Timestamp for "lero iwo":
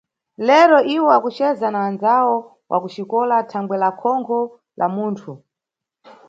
0.47-1.07